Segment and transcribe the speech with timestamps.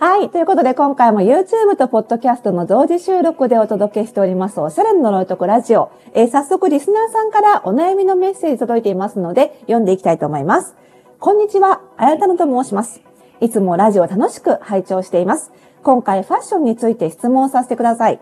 [0.00, 0.30] はい。
[0.30, 5.90] ということで、今回も YouTube と Podcast の同時収録でお届けしております、おしゃれの呪いとくラジオ。
[6.14, 10.76] えー、早速、リスナーさんからお悩みのメッセージ届いていますので、読んでいきたいと思います。
[11.18, 11.80] こんにちは。
[11.96, 13.02] あやたのと申します。
[13.40, 15.50] いつもラジオ楽しく拝聴しています。
[15.82, 18.20] 今回、ファッションについて質問させてください。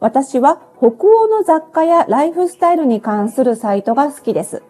[0.00, 4.62] 私は、北欧の雑貨やライフスタイルに関するサイトが好きです。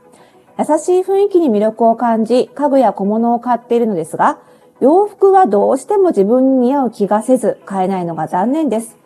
[0.56, 4.38] 優しい雰囲気に魅力を感じ、家具や小物を買っているのですが、
[4.84, 8.98] 洋服はどうしても自分に似合う気がせず買えないのが残念です。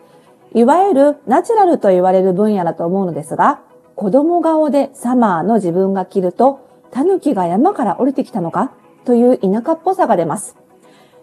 [0.52, 3.60] いわゆるナチュラルと言われる分野だと思うのですが、
[3.94, 8.72] 子供顔でサマーの自分が着ると、狸が山から降りてきたのか
[9.04, 10.56] という田舎っぽさが出ます。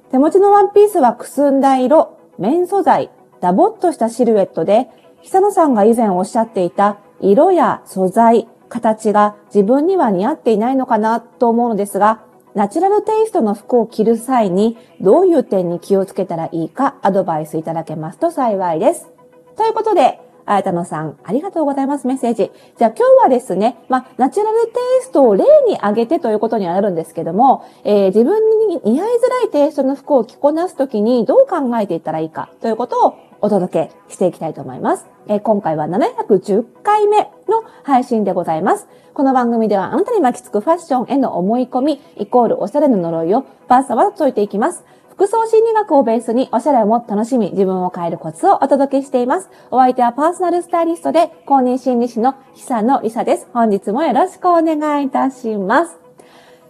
[0.09, 4.87] 手持ちのワンピースはくすんだ色、綿素材、ダボっとしたシルエットで、
[5.21, 12.21] 久野さんが以前おっしゃっていた色や素材、形が自分には似合っていないのかなと思うのですが、
[12.55, 19.09] ナチュラルテイストの服を着る際にどういう点に気をつけたらいいかアドバイスいただけますと幸いです。
[19.57, 22.07] ということで、あやたのさん、ありがとうございます。
[22.07, 22.51] メッセージ。
[22.77, 35.05] じゃあ今日はですね、まあ、ナチュラルテイストを例に挙げてということにはなるんですけども、えー、自分に似合いづらいテイストの服を着こなすときにどう考えていったらいいかということをお届けしていきたいと思います。
[35.27, 38.87] えー、今回は710回目の配信でございます。
[39.13, 44.83] この番組ではあなたに巻きつくファッションへの思い込み、イコールおしゃれの呪いをバーサバと解いていきます。
[45.09, 49.49] 服装心理学をベースにおしゃれをもっと楽しみ、自分を変えるコツをお届けしています。
[49.71, 53.47] お相手はパーソナルスタイリストで公認心理師の久野里沙です。
[53.53, 55.97] 本日もよろしくお願いいたします。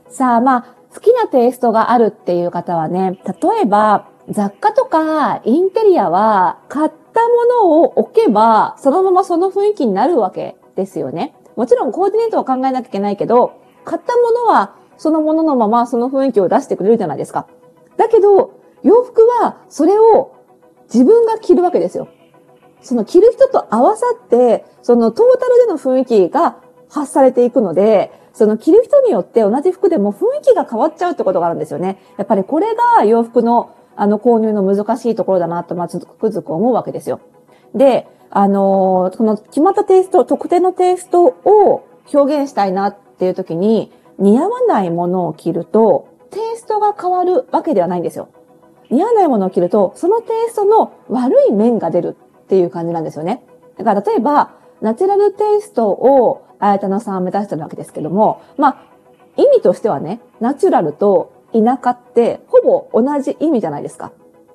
[0.10, 11.36] さあ、まあ、好きなテイストがあるっていう方はね、例えば、雑貨とかインテリアは買ったものを置けば、そのままその雰囲気になるわけですよね。
[11.56, 17.48] もちろんコーディネートは考えなきゃいけないけど、買ったものはそのもののままその雰囲気を出してくれるじゃないですか。
[17.98, 20.36] だけど、洋服はそれを
[20.94, 22.08] 自分が着るわけですよ。
[22.82, 26.58] その着る人と合わさって、そのトータルでの雰囲気が
[26.90, 32.00] 発されていくので、その着る人によって同じ服でも雰囲気が変わっちゃうってことがあるんですよね。
[32.18, 37.20] やっぱりこれが洋服のあの購入の難しいところだなと、まずつくづく思うわけですよ。
[37.74, 48.30] で、あのー、この決まったテイスト、特定のテイストを表現したいなっていう時に、似合わないものを着ると、テイストが変わるわけではないんですよ。
[48.90, 53.44] 似合わないものを着ると、そのテイストの悪い面が出るっていう感じなんですよね。
[53.78, 54.52] だから例えば、
[54.82, 58.78] ナチュラルテイストを、あやたのさんは目指してるわけですけども、まあ、
[59.38, 62.62] 意味としてはね、ナチュラルと田舎ってほ
[62.92, 64.12] ぼ同じ意味じゃないですか。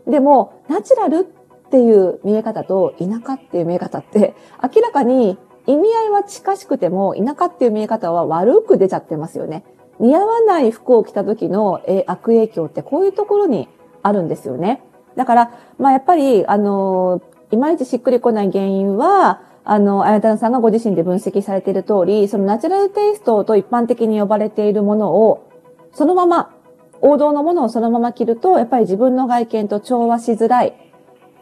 [0.07, 9.65] でも、ナチュラルっていう見え方と田舎っていう見え方って明らかに意味合いは近しくても田舎っていう見え方は悪く出ちゃってますよね。
[9.99, 13.69] 似合わない服を着た時の悪影響ってこういうところに
[14.03, 14.83] あるんですよね。
[15.17, 25.49] だから、まあやっぱり、あの、いまいちしっくりこない原因は、あの、あやたんさんがご自身で分析されている通り、そのナチュラルテイストと一般的に呼ばれているものを、
[25.93, 26.55] そのまま
[27.01, 30.75] 王道のものをそのまま着ると、やっぱり自分の外見と調和しづらい。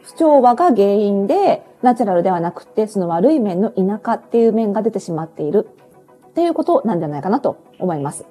[0.02, 5.68] 不調和が原因で、ナチュラルではなくて、その悪い面の田舎っていう面が出てしまっている。
[6.28, 8.24] っていうことなんじゃないかなと思います。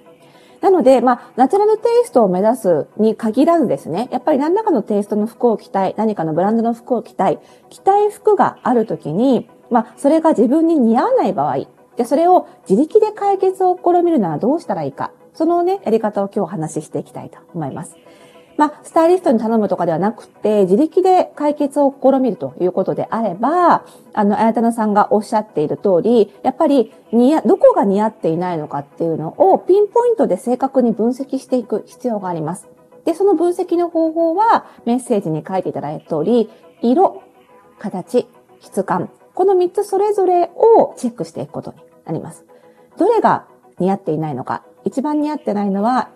[0.62, 7.40] なので、まあ、ナチュラルテイストを目指すに限らずですね、やっぱり何らかのテイストの服を着たい、何かのブランドの服を着たい、
[7.70, 15.12] 着たい服があるときに、まあ、それが自分に似合わない場合、で、それを自力で解決を試みるならどうしたらいいか。
[15.38, 17.96] そのね、やり方を今日お話ししていきたいと思います。
[18.58, 32.68] まあ、スタイリストに頼むとかではなくて、自力で解決を試みるということであれば、あの、あやたなさんがおっしゃっている通り、やっぱり、にや、どこが似合っていないのかっていうのをピンポイントで正確に分析していく必要があります。
[33.06, 36.50] で、その分析の方法は、メッセージに書いていただいた通り、
[36.82, 37.22] 色、
[37.78, 38.26] 形、
[38.60, 42.44] 質感、この3つそれぞれをチェックしていくことになります。
[42.98, 43.46] どれが
[43.78, 46.10] 似合っていないのか、一番似合ってないのは、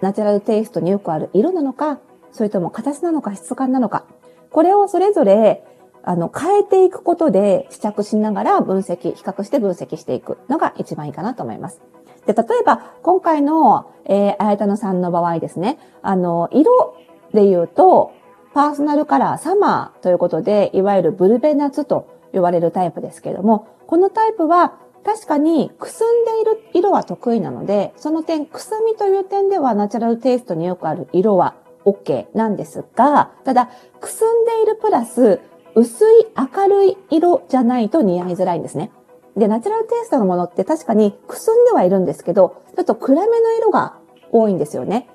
[0.00, 2.00] ナチュラルテイストによくある色なのか、
[2.32, 4.04] それとも形なのか質感なのか。
[4.50, 5.64] これをそれぞれ、
[6.02, 11.80] あの、変えていくことで試着しながら分析、比較して分析していくのが一番いいかなと思います。
[12.26, 16.96] で、例えば、今回の、えー、あやたのさんの場合ですね、あの、色
[17.32, 18.12] で言うと、
[18.52, 24.74] パーソナルカラーサマーということで、いわゆるブルベナツと呼ばれるタイプですけれども、このタイプは
[25.04, 31.54] 確かにくすんでいる色は得意なので、その点、くすみという点ではナチュラルテイストによくある色は
[31.84, 35.40] OK なんですが、ただ、くすんでいるプラス、
[35.74, 38.90] 薄い明るい色じゃないと似合いづらいんですね。
[39.36, 43.96] で、ナチュラルテイストのものって確かにくすんではいるんですけど、ちょっと暗めの色が
[44.32, 45.08] 多いんですよね。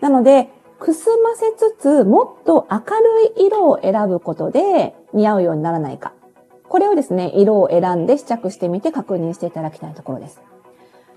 [0.00, 6.12] なので、くすませつつ、もっと明るい色を選ぶことで似合うようにならないか。
[6.70, 10.40] これをですね、色を選んで試着してみて確認していただきたいところです。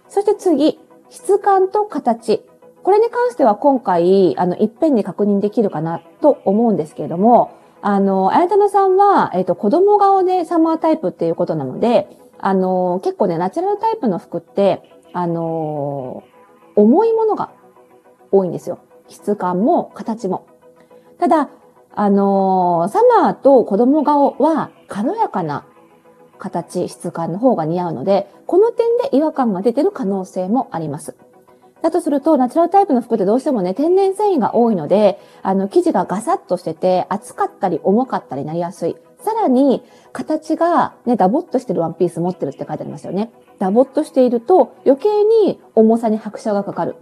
[0.10, 0.80] そして次、
[1.12, 2.44] 質感と形。
[2.82, 7.52] これに関しては今回、あの、いっぺんに確認できるかなと思うんですけれども、
[7.84, 12.10] あの、あやたなさんは、えっ、ー、と、子供顔でサマータイプっていうことなので、
[12.40, 14.82] あの、結構ね、ナチュラルタイプの服って、
[15.14, 16.24] あの、
[16.76, 17.52] 重いものが
[18.32, 18.80] 多いんですよ。
[19.08, 20.48] 質感も形も。
[21.20, 21.50] ただ、
[21.96, 25.66] あのサマーと子供顔は軽やかな
[26.40, 31.16] 形、質感の方が似合うので、この点で違和感が出てる可能性もあります。
[31.82, 38.96] だとすると、ナチュラルタイプの服ってどうしてもね、天然繊維が多いので、あの、生地がガサッとしてて、厚かったり重かったりなりやすい。
[39.20, 43.32] さらに、形がね、ダボっとしてるワンピース持ってるって書いてありますよね。
[43.60, 45.10] ダボっとしていると、余計
[45.46, 46.96] に重さに拍車がかかる。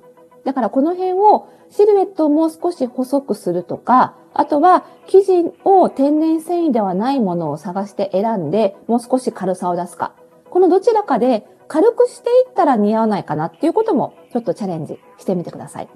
[0.45, 10.13] だからこの辺をシルエットをもう少し細くするとか、あとは生地を天然繊維ではないものを探して選んで、もう少し軽さを出すか。
[10.49, 15.89] このどちらかで軽くしていったら似合わないかなっていうこともちょっとチャレンジしてみてください。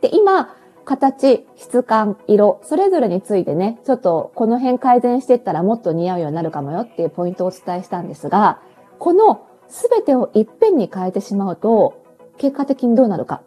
[0.00, 8.60] で、今、形、質感、色、それぞれについてね、ちょっとこの辺改善していったらもっと似合うようになるかもよっていうポイントをお伝えしたんですが、
[8.98, 12.02] この全てをいっぺんに変えてしまうと、
[12.38, 13.42] 結果的にどうなるか。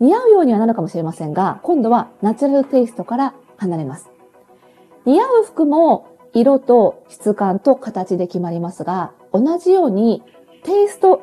[0.00, 4.10] 似合うようにはなるかもしれませんが、今度はナチュラルテイストから離れます。
[5.04, 10.22] 似合う服も色と質感と形で決まりますが、同じように
[10.62, 11.14] テイスト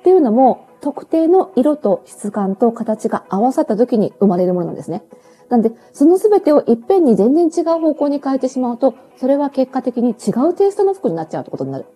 [0.00, 5.02] っていうのも特定の色と質感と形が合わさった時に生まれるものなんですね。
[5.48, 11.86] なんで、その全てをいっぺんに全然違う方向に変えてしまうと、それは結果的に違うテイストの服になっちゃうってことになる。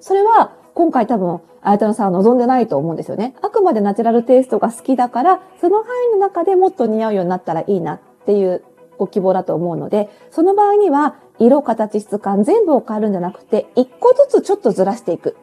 [0.00, 3.34] それは、今回多分、あやたのさんは望んでないと思うんですよね。
[3.42, 8.62] あくまでナチュラルテイストが好きだから、その範囲の中でもっと似合うようになったらいいなっていう
[9.00, 15.36] ご希望だと思うので、その場合には、色、形、質感全部を変えるんじゃなくて、一個ずつちょっとずらしていく。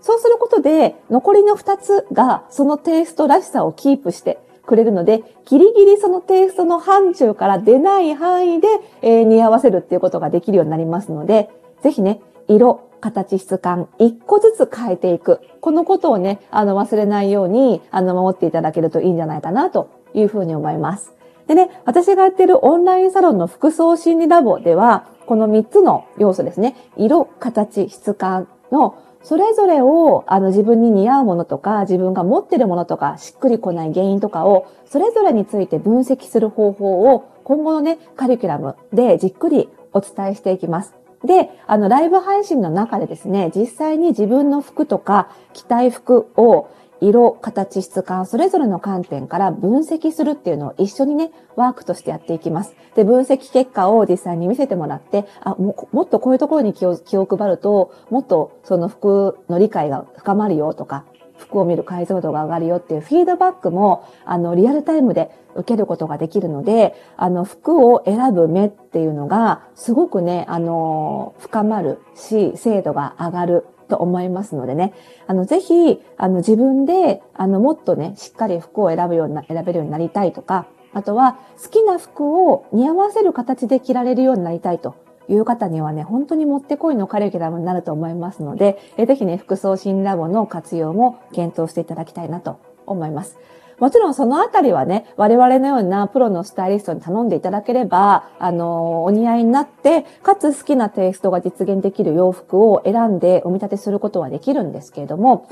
[0.00, 8.68] そうすることで、残りの二つがそのテイストらしさをキープしてくれるので、ギリギリそのテイストの範疇から出ない範囲で、
[9.02, 11.50] えー、似合わせるっていうことができるようになりますので、
[11.82, 15.40] ぜひね、色、形、質感、一個ずつ変えていく。
[15.60, 21.15] このことをね、あの、忘れないように、あの、守っていただけるといいんじゃないかな、というふうに思います。
[21.46, 26.76] でね、私がやってるオンラインサロンの服装心理ラボでは、この3つの要素ですね。
[26.96, 28.96] 色、形、質感の
[29.26, 40.94] それぞれをあの自分に似合うものとか、自分が持ってるものとか、しっくりこない原因とかを、それぞれについて分析する方法を、今後のね、カリキュラムでじっくりお伝えしていきます。
[41.24, 46.68] で、あの、ライブ配信の中でですね、実際に自分の服とか、着たい服を
[47.00, 52.74] 色、形、質感、それぞれの観点から分析するっていうのを一緒にね、ワークとしてやっていきます。
[52.94, 61.04] で、分析結果を実際に見せてもらって、あ、ももっとこういうところに気を気を配ると、もっとその服の理解が深まるよとか、
[61.36, 74.92] 服を見る解像度が上がるよっていうフィードバックも、あの、リアルタイムで受けることができるので、あの、服を選ぶ目っていうのが、すごくね、あの、深まるし、精度が上がると思いますのでね、
[75.26, 84.94] あの、ぜひ、あの、自分で、あの、もっとね、しっかり服を選ぶような、選べるようになりたいとか、あとは、好きな服を似合わせる形で着られるようになりたいと
[85.28, 93.38] いう方にはね、本当にもってこいのカリキュラムになると思いますので、えぜひね、服装新ラボの活用も検討していただきたいなと思います。
[93.78, 105.48] もちろんそのあたりはね、我々のようなプロのスタイリストに頼んでいただければ、あの、お似合いになって、かつ好きなテイストが実現できる洋服を選んでお見立てすることはできるんですけれども、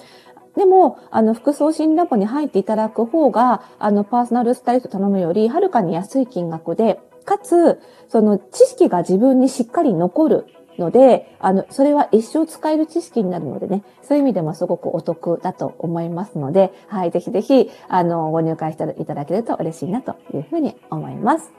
[0.56, 10.46] でも、あの、服装診ラボに入っていただく方が、あの、パーソナルスタイリスト頼むより、はるかに安い金額で、かつ、その知識が自分にしっかり残る。
[10.78, 21.52] ので、あの、それは一生使える知識になるのでね、そういう意味でもすごくお得だと思いますので、はい、ぜひぜひ、あの、ご入会していただけると嬉しいなというふうに思います。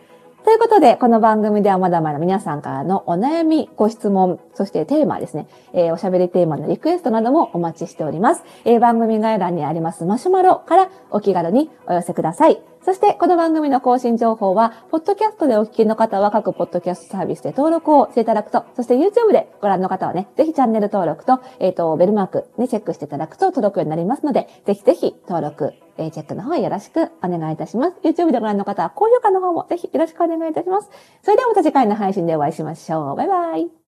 [0.45, 8.43] ということで、この番組ではまだまだ皆さんからのお悩み、ご質問、そしてテーマですね、えー、おしゃべりテーマのリクエストなどもお待ちしております。
[8.63, 12.74] えー、番組概要欄にありますマシュマロからお気軽にお寄せください。
[12.85, 27.97] そして、この番組の更新情報は、ポッドキャストでお聞きの方は各ポッドキャストサービスで登録をしていただくと、そして YouTube でご覧の方はね、ぜひチャンネル登録と、えっ、ー、と、ベルマークね、チェックしていただくと届くようになりますので、ぜひぜひ登録、えー、チェックの方よろしくお願いいたします。
[28.03, 30.91] YouTube でご覧の方は高評価の方もぜひよろしくお願いいたします。
[31.23, 33.15] それではまた次回の配信でお会いしましょう。
[33.15, 33.75] バイバイ。